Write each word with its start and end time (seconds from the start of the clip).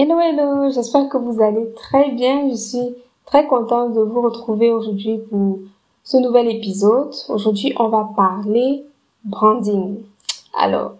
Hello, 0.00 0.20
hello, 0.20 0.70
j'espère 0.70 1.08
que 1.08 1.16
vous 1.16 1.42
allez 1.42 1.72
très 1.74 2.12
bien. 2.12 2.48
Je 2.50 2.54
suis 2.54 2.94
très 3.26 3.48
contente 3.48 3.94
de 3.94 4.00
vous 4.00 4.22
retrouver 4.22 4.70
aujourd'hui 4.70 5.18
pour 5.28 5.58
ce 6.04 6.18
nouvel 6.18 6.48
épisode. 6.48 7.12
Aujourd'hui, 7.28 7.74
on 7.80 7.88
va 7.88 8.08
parler 8.16 8.84
branding. 9.24 9.96
Alors, 10.56 10.92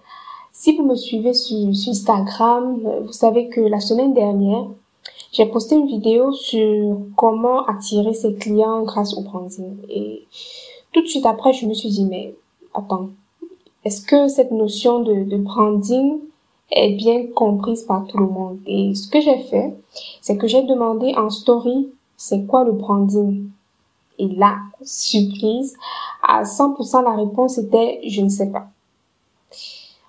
si 0.51 0.77
vous 0.77 0.83
me 0.84 0.97
suivez 0.97 1.33
sur, 1.33 1.69
Instagram, 1.69 2.80
vous 3.05 3.12
savez 3.12 3.48
que 3.48 3.61
la 3.61 3.79
semaine 3.79 4.15
dernière, 4.15 4.66
j'ai 5.30 5.47
posté 5.47 5.77
une 5.77 5.87
vidéo 5.87 6.33
sur 6.33 6.98
comment 7.15 7.67
attirer 7.67 8.15
ses 8.15 8.34
clients 8.34 8.83
grâce 8.83 9.17
au 9.17 9.20
branding. 9.20 9.77
Et 9.89 10.27
tout 10.91 11.03
de 11.03 11.06
suite 11.06 11.27
après, 11.27 11.53
je 11.53 11.67
me 11.67 11.75
suis 11.75 11.91
dit, 11.91 12.05
mais 12.05 12.34
attends, 12.75 13.11
est-ce 13.84 14.05
que 14.05 14.27
cette 14.27 14.50
notion 14.50 14.98
de 15.05 15.37
branding 15.37 16.19
est 16.70 16.92
bien 16.92 17.27
comprise 17.34 17.83
par 17.83 18.06
tout 18.06 18.19
le 18.19 18.27
monde? 18.27 18.58
Et 18.66 18.94
ce 18.94 19.08
que 19.08 19.20
j'ai 19.20 19.38
fait, 19.38 19.74
c'est 20.20 20.36
que 20.36 20.47
j'ai 20.47 20.62
demandé 20.62 21.14
en 21.16 21.30
story, 21.30 21.88
c'est 22.16 22.47
quoi 22.47 22.64
le 22.64 22.72
branding? 22.72 23.48
Et 24.19 24.28
là, 24.28 24.56
surprise, 24.83 25.77
à 26.22 26.42
100% 26.42 27.05
la 27.05 27.16
réponse 27.16 27.58
était, 27.58 28.00
je 28.06 28.20
ne 28.20 28.28
sais 28.28 28.50
pas. 28.50 28.66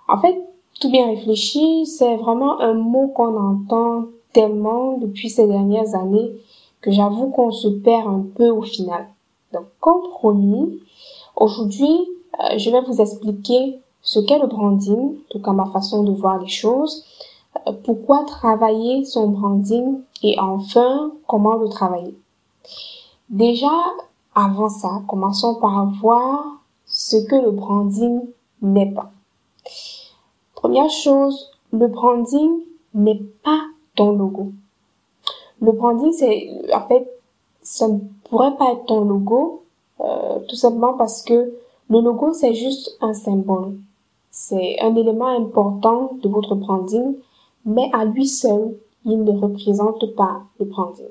En 0.08 0.20
fait, 0.20 0.36
tout 0.80 0.90
bien 0.90 1.08
réfléchi, 1.08 1.86
c'est 1.86 2.16
vraiment 2.18 2.60
un 2.60 2.74
mot 2.74 3.10
qu'on 3.10 3.38
entend 3.38 4.06
tellement 4.34 4.98
depuis 4.98 5.30
ces 5.30 5.48
dernières 5.48 5.96
années 5.96 6.32
que 6.82 6.92
j'avoue 6.92 7.28
qu'on 7.28 7.52
se 7.52 7.68
perd 7.68 8.08
un 8.08 8.26
peu 8.36 8.50
au 8.50 8.62
final. 8.62 9.08
Donc, 9.54 9.66
comme 9.80 10.02
promis, 10.10 10.80
aujourd'hui, 11.36 12.08
euh, 12.40 12.58
je 12.58 12.70
vais 12.70 12.82
vous 12.82 13.02
expliquer 13.02 13.80
ce 14.02 14.20
qu'est 14.20 14.40
le 14.40 14.48
branding, 14.48 15.16
tout 15.30 15.42
cas 15.42 15.52
ma 15.52 15.66
façon 15.66 16.04
de 16.04 16.12
voir 16.12 16.40
les 16.40 16.48
choses, 16.48 17.06
euh, 17.68 17.74
pourquoi 17.84 18.24
travailler 18.26 19.06
son 19.06 19.28
branding 19.30 20.02
et 20.24 20.40
enfin 20.40 21.12
comment 21.28 21.56
le 21.56 21.70
travailler. 21.70 22.16
Déjà, 23.30 23.72
avant 24.36 24.70
ça, 24.70 25.02
commençons 25.08 25.56
par 25.56 25.86
voir 26.02 26.46
ce 26.86 27.18
que 27.18 27.36
le 27.36 27.52
branding 27.52 28.22
n'est 28.62 28.92
pas. 28.92 29.12
Première 30.56 30.90
chose, 30.90 31.52
le 31.72 31.88
branding 31.88 32.62
n'est 32.94 33.22
pas 33.44 33.62
ton 33.96 34.14
logo. 34.14 34.52
Le 35.62 35.72
branding, 35.72 36.12
c'est 36.14 36.50
en 36.74 36.88
fait, 36.88 37.10
ça 37.62 37.88
ne 37.88 38.00
pourrait 38.30 38.56
pas 38.58 38.72
être 38.72 38.86
ton 38.86 39.02
logo, 39.02 39.64
euh, 40.02 40.40
tout 40.48 40.56
simplement 40.56 40.94
parce 40.94 41.22
que 41.22 41.54
le 41.90 42.02
logo, 42.02 42.34
c'est 42.34 42.54
juste 42.54 42.98
un 43.02 43.14
symbole. 43.14 43.78
C'est 44.42 44.80
un 44.80 44.96
élément 44.96 45.28
important 45.28 46.14
de 46.24 46.30
votre 46.30 46.56
branding, 46.56 47.18
mais 47.66 47.90
à 47.92 48.06
lui 48.06 48.26
seul, 48.26 48.74
il 49.04 49.22
ne 49.26 49.38
représente 49.38 50.16
pas 50.16 50.44
le 50.62 50.66
branding. 50.66 51.10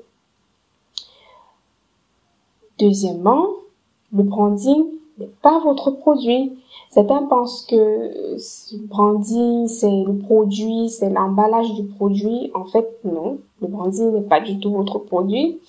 Deuxièmement, 2.79 3.45
le 4.11 4.23
branding 4.23 4.83
n'est 5.19 5.29
pas 5.43 5.59
votre 5.59 5.91
produit. 5.91 6.57
Certains 6.89 7.21
pensent 7.27 7.67
que 7.67 7.75
le 7.75 8.87
branding, 8.87 9.67
c'est 9.67 10.03
le 10.03 10.17
produit, 10.17 10.89
c'est 10.89 11.11
l'emballage 11.11 11.71
du 11.75 11.83
produit. 11.83 12.49
En 12.55 12.65
fait, 12.65 12.87
non. 13.03 13.37
Le 13.61 13.67
branding 13.67 14.11
n'est 14.11 14.27
pas 14.27 14.41
du 14.41 14.59
tout 14.59 14.71
votre 14.71 14.97
produit. 14.97 15.59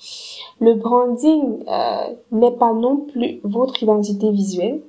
Le 0.60 0.76
branding 0.76 1.62
euh, 1.69 2.15
n'est 2.32 2.53
pas 2.53 2.72
non 2.72 2.97
plus 2.97 3.38
votre 3.44 3.82
identité 3.82 4.31
visuelle. 4.31 4.81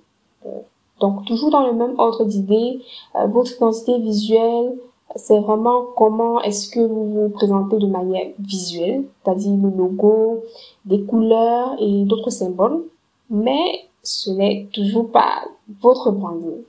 Euh, 0.46 0.62
donc, 1.02 1.26
toujours 1.26 1.50
dans 1.50 1.66
le 1.66 1.74
même 1.74 1.96
ordre 1.98 2.24
d'idée, 2.26 2.80
euh, 3.16 3.26
votre 3.26 3.52
identité 3.56 3.98
visuelle, 3.98 4.78
c'est 5.16 5.40
vraiment 5.40 5.84
comment 5.98 6.42
est-ce 6.42 6.70
que 6.70 6.80
vous 6.80 7.12
vous 7.12 7.30
présentez 7.30 7.78
de 7.78 7.88
manière 7.88 8.28
visuelle, 8.40 9.04
c'est-à-dire 9.24 9.58
le 9.62 9.70
logo, 9.70 10.44
des 10.86 11.02
couleurs 11.04 11.76
et 11.80 12.06
d'autres 12.06 12.30
symboles. 12.30 12.84
Mais 13.30 13.90
ce 14.04 14.30
n'est 14.30 14.68
toujours 14.72 15.10
pas 15.10 15.44
votre 15.82 16.12
branding. 16.12 16.62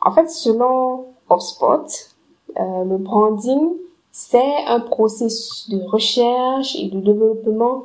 En 0.00 0.12
fait, 0.12 0.30
selon 0.30 1.06
HubSpot, 1.30 1.86
euh, 2.58 2.84
le 2.84 2.96
branding, 2.96 3.72
c'est 4.12 4.64
un 4.66 4.80
processus 4.80 5.68
de 5.68 5.82
recherche 5.82 6.76
et 6.76 6.88
de 6.88 7.00
développement 7.00 7.84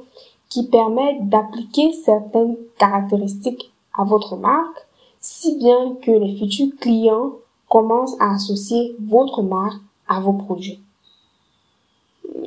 qui 0.49 0.67
permet 0.67 1.19
d'appliquer 1.21 1.93
certaines 1.93 2.57
caractéristiques 2.77 3.71
à 3.97 4.03
votre 4.03 4.35
marque, 4.37 4.87
si 5.21 5.55
bien 5.57 5.95
que 6.01 6.11
les 6.11 6.35
futurs 6.35 6.75
clients 6.79 7.33
commencent 7.69 8.19
à 8.19 8.33
associer 8.33 8.95
votre 8.99 9.43
marque 9.43 9.81
à 10.07 10.19
vos 10.19 10.33
produits. 10.33 10.81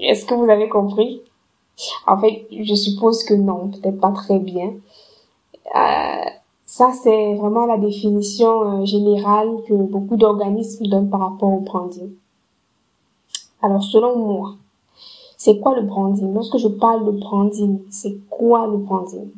Est-ce 0.00 0.26
que 0.26 0.34
vous 0.34 0.50
avez 0.50 0.68
compris? 0.68 1.22
En 2.06 2.18
fait, 2.18 2.46
je 2.50 2.74
suppose 2.74 3.24
que 3.24 3.34
non, 3.34 3.68
peut-être 3.68 4.00
pas 4.00 4.12
très 4.12 4.38
bien. 4.38 4.74
Euh, 5.74 6.24
ça, 6.66 6.92
c'est 6.92 7.34
vraiment 7.34 7.66
la 7.66 7.78
définition 7.78 8.82
euh, 8.82 8.84
générale 8.84 9.48
que 9.66 9.74
beaucoup 9.74 10.16
d'organismes 10.16 10.86
donnent 10.86 11.10
par 11.10 11.20
rapport 11.20 11.52
au 11.52 11.60
branding. 11.60 12.10
Alors, 13.62 13.82
selon 13.82 14.18
moi, 14.18 14.56
c'est 15.36 15.58
quoi 15.58 15.74
le 15.74 15.82
branding? 15.82 16.34
Lorsque 16.34 16.58
je 16.58 16.68
parle 16.68 17.06
de 17.06 17.12
branding, 17.12 17.80
c'est 17.91 18.16
quoi 18.28 18.66
le 18.66 18.76
branding? 18.76 19.30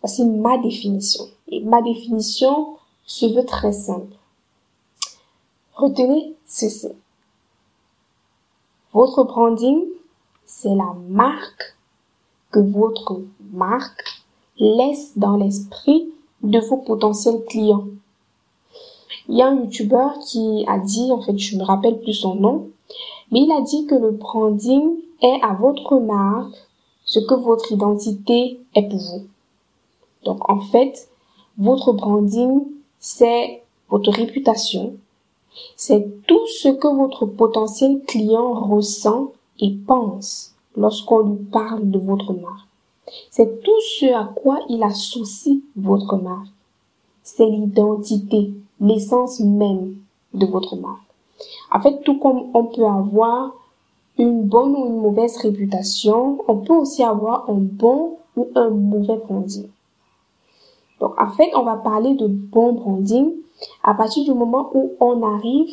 Voici 0.00 0.24
ma 0.24 0.58
définition. 0.58 1.24
Et 1.50 1.60
ma 1.60 1.82
définition 1.82 2.76
se 3.06 3.26
veut 3.26 3.44
très 3.44 3.72
simple. 3.72 4.16
Retenez 5.74 6.34
ceci. 6.46 6.88
Votre 8.92 9.24
branding, 9.24 9.84
c'est 10.44 10.74
la 10.74 10.94
marque 11.08 11.76
que 12.50 12.58
votre 12.58 13.20
marque 13.52 14.04
laisse 14.58 15.16
dans 15.16 15.36
l'esprit 15.36 16.12
de 16.42 16.58
vos 16.58 16.78
potentiels 16.78 17.44
clients. 17.48 17.86
Il 19.28 19.36
y 19.36 19.42
a 19.42 19.48
un 19.48 19.56
youtubeur 19.56 20.18
qui 20.20 20.64
a 20.66 20.78
dit, 20.78 21.12
en 21.12 21.20
fait, 21.20 21.38
je 21.38 21.56
me 21.56 21.62
rappelle 21.62 22.00
plus 22.00 22.14
son 22.14 22.34
nom, 22.34 22.70
mais 23.30 23.40
il 23.40 23.52
a 23.52 23.60
dit 23.60 23.86
que 23.86 23.94
le 23.94 24.10
branding 24.10 24.96
est 25.20 25.40
à 25.42 25.52
votre 25.52 25.98
marque 25.98 26.56
ce 27.04 27.20
que 27.20 27.34
votre 27.34 27.72
identité 27.72 28.60
est 28.74 28.88
pour 28.88 28.98
vous. 28.98 29.26
Donc, 30.24 30.48
en 30.50 30.60
fait, 30.60 31.08
votre 31.58 31.92
branding, 31.92 32.62
c'est 33.00 33.62
votre 33.88 34.12
réputation, 34.12 34.94
c'est 35.76 36.24
tout 36.26 36.46
ce 36.46 36.68
que 36.68 36.88
votre 36.88 37.26
potentiel 37.26 38.00
client 38.06 38.54
ressent 38.54 39.32
et 39.60 39.74
pense 39.86 40.54
lorsqu'on 40.76 41.20
lui 41.20 41.44
parle 41.44 41.90
de 41.90 41.98
votre 41.98 42.32
marque. 42.32 42.68
C'est 43.30 43.62
tout 43.62 43.80
ce 43.98 44.06
à 44.12 44.24
quoi 44.24 44.60
il 44.68 44.82
associe 44.82 45.58
votre 45.76 46.16
marque. 46.16 46.48
C'est 47.22 47.46
l'identité, 47.46 48.52
l'essence 48.80 49.40
même 49.40 49.96
de 50.34 50.46
votre 50.46 50.76
marque. 50.76 51.02
En 51.72 51.80
fait, 51.80 52.00
tout 52.02 52.18
comme 52.18 52.50
on 52.54 52.64
peut 52.64 52.86
avoir 52.86 53.52
une 54.18 54.42
bonne 54.42 54.74
ou 54.74 54.86
une 54.86 55.00
mauvaise 55.00 55.36
réputation, 55.38 56.44
on 56.48 56.56
peut 56.56 56.74
aussi 56.74 57.02
avoir 57.02 57.48
un 57.48 57.54
bon 57.54 58.18
ou 58.36 58.48
un 58.54 58.70
mauvais 58.70 59.16
branding. 59.16 59.68
Donc, 61.00 61.20
en 61.20 61.30
fait, 61.30 61.50
on 61.54 61.62
va 61.62 61.76
parler 61.76 62.14
de 62.14 62.26
bon 62.26 62.72
branding 62.72 63.32
à 63.82 63.94
partir 63.94 64.24
du 64.24 64.32
moment 64.32 64.70
où 64.74 64.92
on 65.00 65.22
arrive 65.22 65.70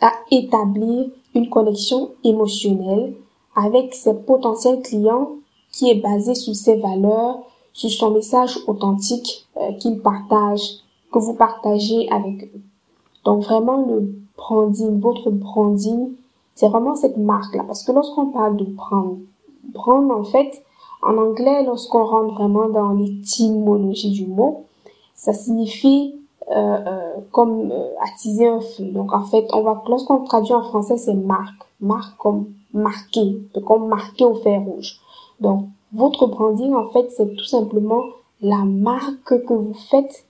à 0.00 0.12
établir 0.30 1.10
une 1.34 1.48
connexion 1.48 2.10
émotionnelle 2.24 3.14
avec 3.54 3.94
ses 3.94 4.14
potentiels 4.14 4.82
clients 4.82 5.32
qui 5.72 5.90
est 5.90 6.00
basé 6.00 6.34
sur 6.34 6.54
ses 6.54 6.76
valeurs, 6.76 7.40
sur 7.72 7.90
son 7.90 8.10
message 8.12 8.58
authentique 8.66 9.46
euh, 9.56 9.72
qu'il 9.74 10.00
partage, 10.00 10.78
que 11.12 11.18
vous 11.18 11.34
partagez 11.34 12.08
avec 12.10 12.44
eux. 12.44 12.60
Donc 13.24 13.42
vraiment 13.42 13.84
le 13.86 14.14
branding, 14.36 15.00
votre 15.00 15.30
branding, 15.30 16.12
c'est 16.54 16.68
vraiment 16.68 16.94
cette 16.94 17.16
marque-là. 17.16 17.64
Parce 17.66 17.84
que 17.84 17.92
lorsqu'on 17.92 18.26
parle 18.26 18.56
de 18.56 18.64
brand, 18.64 19.18
brand 19.64 20.10
en 20.10 20.24
fait, 20.24 20.62
en 21.02 21.16
anglais, 21.16 21.64
lorsqu'on 21.64 22.04
rentre 22.04 22.34
vraiment 22.34 22.68
dans 22.68 22.92
l'étymologie 22.92 24.10
du 24.10 24.26
mot, 24.26 24.64
ça 25.14 25.32
signifie 25.32 26.14
euh, 26.50 27.14
comme 27.32 27.72
attiser 28.02 28.46
un 28.46 28.60
feu. 28.60 28.84
Donc 28.84 29.12
en 29.12 29.24
fait, 29.24 29.46
on 29.52 29.62
va 29.62 29.82
lorsqu'on 29.88 30.24
traduit 30.24 30.54
en 30.54 30.62
français, 30.62 30.96
c'est 30.96 31.14
marque, 31.14 31.62
marque 31.80 32.16
comme 32.18 32.46
marquer, 32.72 33.38
comme 33.66 33.88
marquer 33.88 34.24
au 34.24 34.34
fer 34.34 34.62
rouge. 34.62 35.00
Donc 35.40 35.66
votre 35.92 36.26
branding, 36.26 36.74
en 36.74 36.88
fait, 36.88 37.10
c'est 37.10 37.34
tout 37.36 37.44
simplement 37.44 38.02
la 38.40 38.64
marque 38.64 39.44
que 39.44 39.54
vous 39.54 39.74
faites 39.74 40.24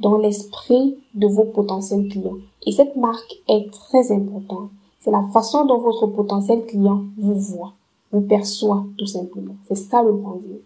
dans 0.00 0.16
l'esprit 0.16 0.96
de 1.14 1.26
vos 1.26 1.44
potentiels 1.44 2.08
clients. 2.08 2.38
Et 2.66 2.72
cette 2.72 2.96
marque 2.96 3.42
est 3.48 3.70
très 3.72 4.12
importante. 4.12 4.70
C'est 5.00 5.10
la 5.10 5.22
façon 5.32 5.64
dont 5.64 5.78
votre 5.78 6.06
potentiel 6.06 6.64
client 6.66 7.04
vous 7.16 7.34
voit, 7.34 7.72
vous 8.12 8.22
perçoit 8.22 8.84
tout 8.98 9.06
simplement. 9.06 9.54
C'est 9.68 9.76
ça 9.76 10.02
le 10.02 10.12
branding. 10.12 10.58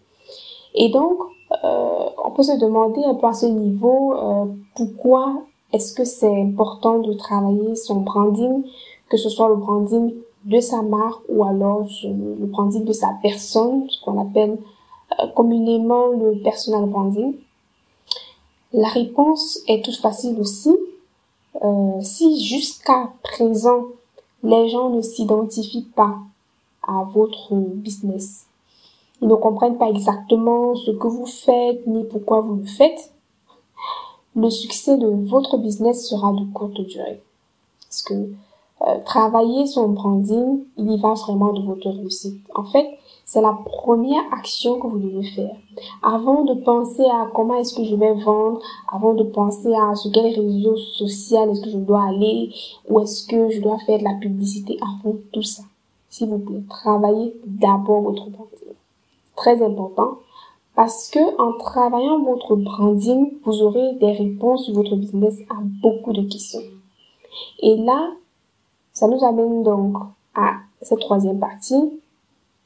Et 0.73 0.89
donc, 0.89 1.19
euh, 1.63 2.09
on 2.23 2.31
peut 2.31 2.43
se 2.43 2.59
demander 2.59 3.03
un 3.03 3.15
peu 3.15 3.27
à 3.27 3.33
ce 3.33 3.45
niveau 3.45 4.13
euh, 4.13 4.45
pourquoi 4.75 5.43
est-ce 5.71 5.93
que 5.93 6.03
c'est 6.03 6.41
important 6.41 6.99
de 6.99 7.13
travailler 7.13 7.75
son 7.75 8.01
branding, 8.01 8.63
que 9.09 9.17
ce 9.17 9.29
soit 9.29 9.49
le 9.49 9.55
branding 9.55 10.13
de 10.45 10.59
sa 10.59 10.81
marque 10.81 11.21
ou 11.27 11.43
alors 11.43 11.87
le 12.03 12.45
branding 12.45 12.85
de 12.85 12.93
sa 12.93 13.09
personne, 13.21 13.89
ce 13.89 14.03
qu'on 14.03 14.21
appelle 14.21 14.57
euh, 15.19 15.27
communément 15.35 16.07
le 16.07 16.39
personal 16.43 16.85
branding. 16.85 17.35
La 18.73 18.87
réponse 18.87 19.59
est 19.67 19.83
toute 19.83 19.97
facile 19.97 20.39
aussi. 20.39 20.75
Euh, 21.63 22.01
si 22.01 22.43
jusqu'à 22.43 23.11
présent, 23.23 23.85
les 24.43 24.69
gens 24.69 24.89
ne 24.89 25.01
s'identifient 25.01 25.89
pas 25.95 26.17
à 26.87 27.03
votre 27.13 27.53
business, 27.53 28.47
ils 29.21 29.27
ne 29.27 29.35
comprennent 29.35 29.77
pas 29.77 29.89
exactement 29.89 30.75
ce 30.75 30.91
que 30.91 31.07
vous 31.07 31.25
faites 31.25 31.85
ni 31.87 32.03
pourquoi 32.03 32.41
vous 32.41 32.55
le 32.55 32.65
faites, 32.65 33.13
le 34.35 34.49
succès 34.49 34.97
de 34.97 35.07
votre 35.07 35.57
business 35.57 36.09
sera 36.09 36.33
de 36.33 36.45
courte 36.53 36.81
durée. 36.81 37.21
Parce 37.81 38.03
que 38.03 38.13
euh, 38.13 38.99
travailler 39.05 39.65
son 39.65 39.89
branding, 39.89 40.65
il 40.77 40.91
y 40.91 40.97
va 40.99 41.13
vraiment 41.13 41.53
de 41.53 41.61
votre 41.61 41.89
réussite. 41.89 42.41
En 42.53 42.65
fait, 42.65 42.85
c'est 43.23 43.41
la 43.41 43.57
première 43.65 44.21
action 44.33 44.79
que 44.79 44.87
vous 44.87 44.99
devez 44.99 45.25
faire. 45.29 45.55
Avant 46.03 46.43
de 46.43 46.53
penser 46.53 47.03
à 47.05 47.29
comment 47.33 47.55
est-ce 47.55 47.73
que 47.73 47.85
je 47.85 47.95
vais 47.95 48.13
vendre, 48.13 48.59
avant 48.91 49.13
de 49.13 49.23
penser 49.23 49.73
à 49.73 49.95
sur 49.95 50.11
quel 50.11 50.25
réseau 50.25 50.75
social 50.75 51.49
est-ce 51.49 51.61
que 51.61 51.69
je 51.69 51.77
dois 51.77 52.03
aller, 52.03 52.53
ou 52.89 52.99
est-ce 52.99 53.25
que 53.25 53.49
je 53.49 53.61
dois 53.61 53.79
faire 53.85 53.99
de 53.99 54.03
la 54.03 54.15
publicité, 54.15 54.77
avant 54.81 55.15
tout 55.31 55.41
ça. 55.41 55.63
S'il 56.15 56.29
vous 56.29 56.39
plaît, 56.39 56.63
travaillez 56.69 57.35
d'abord 57.45 57.99
votre 58.03 58.29
branding. 58.29 58.73
Très 59.35 59.61
important. 59.61 60.19
Parce 60.73 61.09
que 61.09 61.19
en 61.41 61.57
travaillant 61.57 62.23
votre 62.23 62.55
branding, 62.55 63.33
vous 63.43 63.61
aurez 63.61 63.95
des 63.95 64.13
réponses 64.13 64.63
sur 64.63 64.75
votre 64.75 64.95
business 64.95 65.37
à 65.49 65.55
beaucoup 65.59 66.13
de 66.13 66.21
questions. 66.21 66.61
Et 67.59 67.75
là, 67.75 68.13
ça 68.93 69.09
nous 69.09 69.25
amène 69.25 69.63
donc 69.63 69.97
à 70.35 70.53
cette 70.81 71.01
troisième 71.01 71.37
partie, 71.37 71.99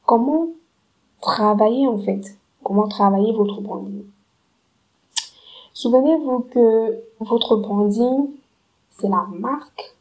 comment 0.06 0.50
travailler 1.20 1.88
en 1.88 1.98
fait, 1.98 2.38
comment 2.62 2.86
travailler 2.86 3.32
votre 3.32 3.60
branding? 3.60 4.04
Souvenez-vous 5.72 6.46
que 6.52 7.02
votre 7.18 7.56
branding, 7.56 8.28
c'est 8.92 9.08
la 9.08 9.26
marque 9.40 9.96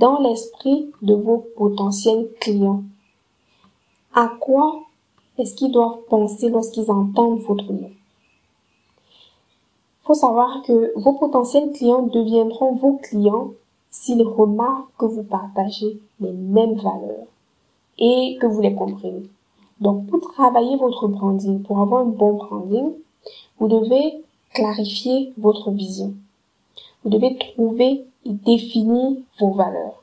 dans 0.00 0.18
l'esprit 0.20 0.90
de 1.02 1.12
vos 1.12 1.46
potentiels 1.58 2.30
clients. 2.40 2.82
À 4.14 4.32
quoi 4.40 4.80
est-ce 5.36 5.54
qu'ils 5.54 5.72
doivent 5.72 6.00
penser 6.08 6.48
lorsqu'ils 6.48 6.90
entendent 6.90 7.40
votre 7.40 7.70
nom? 7.70 7.90
Faut 10.04 10.14
savoir 10.14 10.62
que 10.62 10.98
vos 10.98 11.12
potentiels 11.12 11.70
clients 11.72 12.06
deviendront 12.06 12.76
vos 12.76 12.96
clients 12.96 13.50
s'ils 13.90 14.22
remarquent 14.22 14.96
que 14.98 15.04
vous 15.04 15.22
partagez 15.22 16.00
les 16.20 16.32
mêmes 16.32 16.76
valeurs 16.76 17.26
et 17.98 18.38
que 18.40 18.46
vous 18.46 18.62
les 18.62 18.74
comprenez. 18.74 19.28
Donc, 19.82 20.06
pour 20.06 20.20
travailler 20.32 20.76
votre 20.76 21.08
branding, 21.08 21.62
pour 21.62 21.78
avoir 21.78 22.00
un 22.00 22.12
bon 22.20 22.34
branding, 22.34 22.92
vous 23.58 23.68
devez 23.68 24.24
clarifier 24.54 25.34
votre 25.36 25.70
vision. 25.70 26.14
Vous 27.04 27.10
devez 27.10 27.36
trouver 27.36 28.06
et 28.24 28.32
définir 28.32 29.16
vos 29.38 29.52
valeurs. 29.52 30.02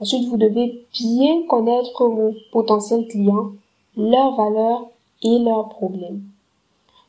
Ensuite, 0.00 0.28
vous 0.28 0.36
devez 0.36 0.86
bien 0.92 1.42
connaître 1.48 2.06
vos 2.06 2.34
potentiels 2.52 3.08
clients, 3.08 3.52
leurs 3.96 4.36
valeurs 4.36 4.88
et 5.22 5.38
leurs 5.38 5.68
problèmes. 5.68 6.22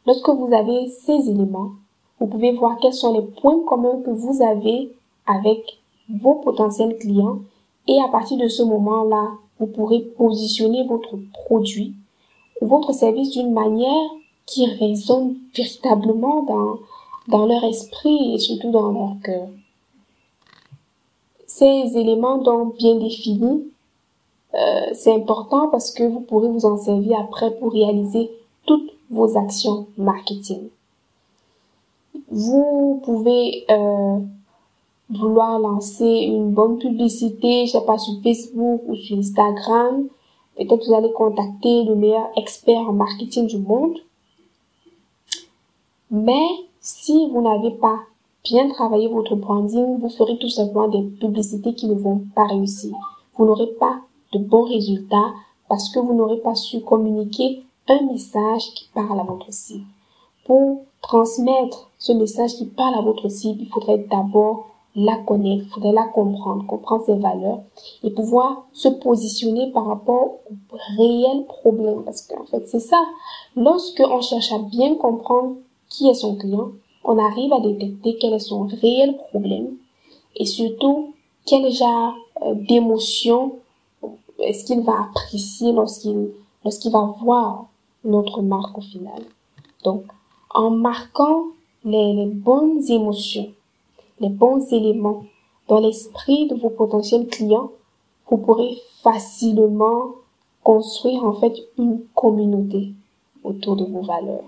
Lorsque 0.08 0.30
vous 0.30 0.52
avez 0.54 0.88
ces 0.88 1.30
éléments, 1.30 1.72
vous 2.20 2.28
pouvez 2.28 2.52
voir 2.52 2.78
quels 2.82 2.94
sont 2.94 3.14
les 3.14 3.26
points 3.26 3.64
communs 3.68 4.02
que 4.04 4.10
vous 4.10 4.42
avez 4.42 4.92
avec 5.28 5.80
vos 6.10 6.36
potentiels 6.36 6.98
clients 6.98 7.40
et 7.88 8.00
à 8.02 8.08
partir 8.08 8.38
de 8.38 8.48
ce 8.48 8.64
moment-là, 8.64 9.32
vous 9.60 9.68
pourrez 9.68 10.00
positionner 10.00 10.84
votre 10.86 11.18
produit 11.34 11.94
ou 12.62 12.68
votre 12.68 12.94
service 12.94 13.32
d'une 13.32 13.54
manière 13.54 14.10
qui 14.46 14.66
résonne 14.66 15.38
véritablement 15.56 16.44
dans, 16.44 16.80
dans 17.28 17.46
leur 17.46 17.64
esprit 17.64 18.34
et 18.34 18.40
surtout 18.40 18.72
dans 18.72 18.92
leur 18.92 19.16
cœur. 19.24 19.48
Ces 21.50 21.98
éléments 21.98 22.38
donc 22.38 22.78
bien 22.78 22.94
définis, 22.98 23.64
euh, 24.54 24.58
c'est 24.94 25.12
important 25.12 25.68
parce 25.70 25.90
que 25.90 26.04
vous 26.04 26.20
pourrez 26.20 26.48
vous 26.48 26.68
en 26.68 26.78
servir 26.78 27.18
après 27.20 27.50
pour 27.58 27.72
réaliser 27.74 28.30
toutes 28.68 28.92
vos 29.10 29.36
actions 29.36 29.88
marketing. 29.98 30.70
Vous 32.30 33.02
pouvez 33.04 33.66
euh, 33.72 34.20
vouloir 35.10 35.58
lancer 35.58 36.06
une 36.06 36.52
bonne 36.52 36.78
publicité, 36.78 37.66
je 37.66 37.72
sais 37.72 37.82
pas, 37.82 37.98
sur 37.98 38.22
Facebook 38.22 38.84
ou 38.88 38.96
sur 38.96 39.18
Instagram, 39.18 40.08
peut-être 40.56 40.86
vous 40.86 40.94
allez 40.94 41.12
contacter 41.14 41.84
le 41.84 41.96
meilleur 41.96 42.30
expert 42.38 42.78
en 42.78 42.94
marketing 42.94 43.48
du 43.48 43.58
monde. 43.58 43.98
Mais 46.12 46.48
si 46.80 47.28
vous 47.32 47.42
n'avez 47.42 47.72
pas 47.72 48.02
bien 48.44 48.70
travaillé 48.70 49.08
votre 49.08 49.36
branding, 49.36 50.00
vous 50.00 50.10
ferez 50.10 50.38
tout 50.38 50.50
simplement 50.50 50.88
des 50.88 51.04
publicités 51.20 51.74
qui 51.74 51.88
ne 51.88 51.96
vont 51.96 52.24
pas 52.36 52.46
réussir. 52.46 52.96
Vous 53.36 53.46
n'aurez 53.46 53.68
pas 53.80 54.00
de 54.34 54.40
bons 54.40 54.64
résultats 54.64 55.32
parce 55.68 55.90
que 55.90 56.00
vous 56.00 56.14
n'aurez 56.14 56.38
pas 56.38 56.56
su 56.56 56.82
communiquer 56.82 57.64
un 57.88 58.06
message 58.06 58.74
qui 58.76 58.90
parle 58.94 59.20
à 59.20 59.24
votre 59.24 59.52
cible. 59.52 59.86
Pour 60.46 60.84
transmettre 61.02 61.90
ce 61.98 62.12
message 62.12 62.56
qui 62.56 62.66
parle 62.66 62.96
à 62.96 63.02
votre 63.02 63.30
cible, 63.30 63.62
il 63.62 63.70
faudrait 63.70 64.06
d'abord 64.10 64.68
la 64.96 65.18
connaître, 65.18 65.64
il 65.66 65.70
faudrait 65.70 65.92
la 65.92 66.06
comprendre, 66.06 66.66
comprendre 66.66 67.06
ses 67.06 67.16
valeurs 67.16 67.62
et 68.04 68.10
pouvoir 68.10 68.66
se 68.74 68.90
positionner 68.90 69.72
par 69.72 69.86
rapport 69.86 70.40
aux 70.50 70.78
réels 70.98 71.46
problèmes. 71.46 72.04
Parce 72.04 72.24
qu'en 72.24 72.46
fait, 72.46 72.68
c'est 72.68 72.80
ça. 72.80 73.02
Lorsque 73.56 74.02
on 74.02 74.22
cherche 74.22 74.52
à 74.52 74.60
bien 74.60 74.96
comprendre 74.96 75.56
qui 75.88 76.10
est 76.10 76.16
son 76.16 76.36
client, 76.36 76.72
on 77.10 77.18
arrive 77.18 77.52
à 77.54 77.60
détecter 77.60 78.18
quel 78.22 78.34
est 78.34 78.40
son 78.40 78.68
réel 78.68 79.18
problème 79.30 79.70
et 80.36 80.46
surtout 80.46 81.16
quel 81.48 81.72
genre 81.72 82.14
euh, 82.44 82.54
d'émotion 82.54 83.56
est-ce 84.38 84.64
qu'il 84.64 84.82
va 84.82 85.06
apprécier 85.10 85.72
lorsqu'il 85.72 86.30
lorsqu'il 86.64 86.92
va 86.92 87.16
voir 87.20 87.66
notre 88.04 88.42
marque 88.44 88.78
au 88.78 88.82
final. 88.82 89.24
Donc, 89.84 90.04
en 90.54 90.70
marquant 90.70 91.46
les, 91.84 92.14
les 92.14 92.28
bonnes 92.28 92.84
émotions, 92.90 93.52
les 94.20 94.30
bons 94.30 94.72
éléments 94.72 95.24
dans 95.68 95.80
l'esprit 95.80 96.48
de 96.48 96.56
vos 96.56 96.70
potentiels 96.70 97.28
clients, 97.28 97.72
vous 98.30 98.38
pourrez 98.38 98.78
facilement 99.02 100.12
construire 100.64 101.24
en 101.24 101.34
fait 101.34 101.56
une 101.80 102.02
communauté 102.14 102.92
autour 103.44 103.76
de 103.76 103.86
vos 103.86 104.02
valeurs. 104.02 104.46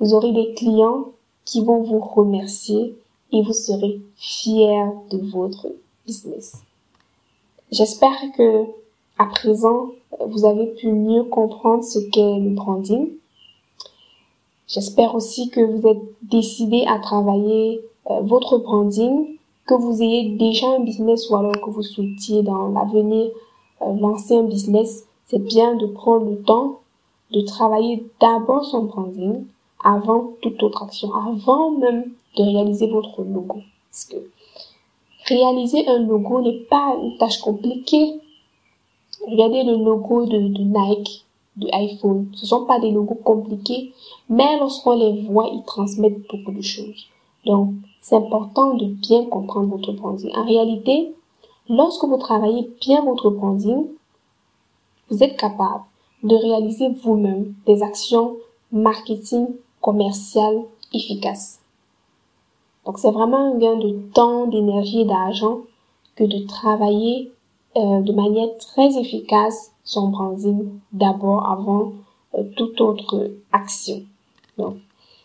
Vous 0.00 0.14
aurez 0.14 0.32
des 0.32 0.52
clients 0.54 1.12
qui 1.46 1.64
vont 1.64 1.82
vous 1.82 2.00
remercier 2.00 2.94
et 3.32 3.42
vous 3.42 3.54
serez 3.54 4.00
fiers 4.16 4.84
de 5.10 5.18
votre 5.18 5.68
business. 6.04 6.62
J'espère 7.72 8.18
que 8.36 8.64
à 9.18 9.26
présent 9.26 9.92
vous 10.28 10.44
avez 10.44 10.66
pu 10.66 10.92
mieux 10.92 11.24
comprendre 11.24 11.82
ce 11.82 11.98
qu'est 12.10 12.38
le 12.38 12.50
branding. 12.50 13.08
J'espère 14.68 15.14
aussi 15.14 15.48
que 15.48 15.60
vous 15.60 15.86
êtes 15.86 16.02
décidé 16.22 16.84
à 16.86 16.98
travailler 16.98 17.80
euh, 18.10 18.20
votre 18.20 18.58
branding, 18.58 19.36
que 19.66 19.74
vous 19.74 20.02
ayez 20.02 20.36
déjà 20.36 20.66
un 20.68 20.80
business 20.80 21.30
ou 21.30 21.36
alors 21.36 21.60
que 21.60 21.70
vous 21.70 21.82
souhaitiez 21.82 22.42
dans 22.42 22.68
l'avenir 22.68 23.30
euh, 23.82 23.92
lancer 23.94 24.36
un 24.36 24.44
business, 24.44 25.06
c'est 25.26 25.42
bien 25.42 25.74
de 25.74 25.86
prendre 25.86 26.30
le 26.30 26.42
temps 26.42 26.80
de 27.32 27.40
travailler 27.40 28.06
d'abord 28.20 28.64
son 28.64 28.84
branding 28.84 29.44
avant 29.84 30.32
toute 30.42 30.62
autre 30.62 30.82
action, 30.82 31.12
avant 31.14 31.70
même 31.72 32.12
de 32.36 32.42
réaliser 32.42 32.88
votre 32.88 33.22
logo. 33.22 33.60
Parce 33.90 34.04
que 34.06 34.16
réaliser 35.26 35.86
un 35.88 35.98
logo 35.98 36.40
n'est 36.40 36.60
pas 36.70 36.96
une 37.02 37.16
tâche 37.18 37.38
compliquée. 37.38 38.20
Regardez 39.26 39.64
le 39.64 39.76
logo 39.76 40.26
de, 40.26 40.38
Nike, 40.38 41.24
de 41.56 41.68
iPhone. 41.72 42.28
Ce 42.34 42.46
sont 42.46 42.64
pas 42.64 42.78
des 42.78 42.90
logos 42.90 43.18
compliqués, 43.24 43.92
mais 44.28 44.58
lorsqu'on 44.58 44.96
les 44.96 45.22
voit, 45.22 45.48
ils 45.52 45.64
transmettent 45.64 46.28
beaucoup 46.28 46.52
de 46.52 46.62
choses. 46.62 47.06
Donc, 47.44 47.74
c'est 48.00 48.16
important 48.16 48.74
de 48.74 48.86
bien 48.86 49.24
comprendre 49.24 49.68
votre 49.68 49.92
branding. 49.92 50.30
En 50.36 50.44
réalité, 50.44 51.12
lorsque 51.68 52.04
vous 52.04 52.18
travaillez 52.18 52.70
bien 52.80 53.04
votre 53.04 53.30
branding, 53.30 53.86
vous 55.10 55.22
êtes 55.22 55.36
capable 55.36 55.84
de 56.22 56.34
réaliser 56.34 56.88
vous-même 56.88 57.54
des 57.66 57.82
actions 57.82 58.36
marketing 58.72 59.46
commerciales 59.86 60.62
efficaces. 60.92 61.60
Donc 62.84 62.98
c'est 62.98 63.12
vraiment 63.12 63.52
un 63.52 63.58
gain 63.58 63.76
de 63.76 63.90
temps, 64.14 64.48
d'énergie 64.48 65.02
et 65.02 65.04
d'argent 65.04 65.58
que 66.16 66.24
de 66.24 66.44
travailler 66.46 67.30
euh, 67.76 68.00
de 68.00 68.12
manière 68.12 68.48
très 68.58 68.98
efficace 68.98 69.72
son 69.84 70.08
branding 70.08 70.70
d'abord 70.92 71.48
avant 71.48 71.92
euh, 72.34 72.42
toute 72.56 72.80
autre 72.80 73.30
action. 73.52 74.02
Donc, 74.58 74.74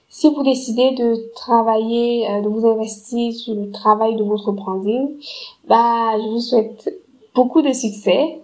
si 0.10 0.30
vous 0.30 0.44
décidez 0.44 0.92
de 0.92 1.32
travailler, 1.34 2.30
euh, 2.30 2.42
de 2.42 2.50
vous 2.50 2.68
investir 2.68 3.34
sur 3.34 3.56
le 3.56 3.72
travail 3.72 4.16
de 4.16 4.24
votre 4.24 4.52
branding, 4.52 5.16
bah, 5.68 6.20
je 6.20 6.28
vous 6.28 6.40
souhaite 6.40 6.94
beaucoup 7.34 7.64
de 7.64 7.74
succès. 7.74 8.40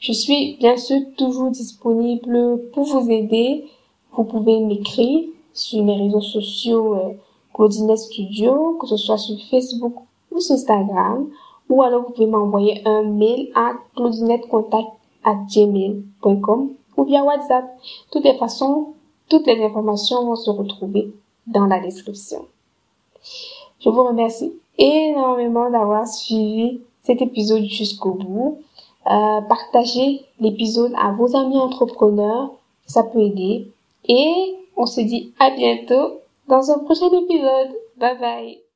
je 0.00 0.12
suis 0.12 0.56
bien 0.56 0.76
sûr 0.76 1.00
toujours 1.16 1.50
disponible 1.50 2.60
pour 2.72 2.84
vous 2.84 3.08
aider. 3.10 3.66
Vous 4.18 4.24
pouvez 4.24 4.58
m'écrire 4.58 5.24
sur 5.52 5.84
mes 5.84 5.94
réseaux 5.94 6.20
sociaux 6.20 6.96
Claudinette 7.54 7.98
Studio, 7.98 8.76
que 8.80 8.88
ce 8.88 8.96
soit 8.96 9.16
sur 9.16 9.36
Facebook 9.48 9.94
ou 10.32 10.40
sur 10.40 10.56
Instagram, 10.56 11.28
ou 11.70 11.84
alors 11.84 12.02
vous 12.02 12.10
pouvez 12.10 12.26
m'envoyer 12.26 12.82
un 12.84 13.04
mail 13.04 13.52
à 13.54 13.74
claudinettecontact@gmail.com 13.94 16.70
ou 16.96 17.04
via 17.04 17.22
WhatsApp. 17.22 17.64
De 17.64 17.70
toutes 18.10 18.24
les 18.24 18.36
façons, 18.36 18.94
toutes 19.28 19.46
les 19.46 19.62
informations 19.62 20.24
vont 20.24 20.34
se 20.34 20.50
retrouver 20.50 21.12
dans 21.46 21.66
la 21.66 21.78
description. 21.78 22.44
Je 23.78 23.88
vous 23.88 24.02
remercie 24.02 24.52
énormément 24.78 25.70
d'avoir 25.70 26.08
suivi 26.08 26.80
cet 27.02 27.22
épisode 27.22 27.62
jusqu'au 27.62 28.14
bout. 28.14 28.58
Euh, 29.06 29.42
partagez 29.42 30.22
l'épisode 30.40 30.92
à 31.00 31.12
vos 31.12 31.36
amis 31.36 31.58
entrepreneurs, 31.58 32.50
ça 32.84 33.04
peut 33.04 33.20
aider. 33.20 33.70
Et 34.04 34.54
on 34.76 34.86
se 34.86 35.00
dit 35.00 35.32
à 35.38 35.50
bientôt 35.50 36.20
dans 36.46 36.70
un 36.70 36.78
prochain 36.78 37.10
épisode. 37.10 37.76
Bye 37.96 38.18
bye. 38.18 38.67